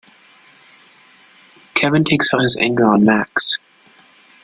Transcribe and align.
Kevin 1.75 2.03
takes 2.03 2.33
out 2.33 2.41
his 2.41 2.57
anger 2.57 2.85
on 2.85 3.03
Max. 3.05 3.59